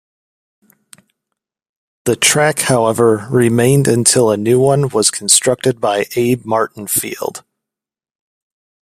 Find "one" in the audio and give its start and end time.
4.59-4.89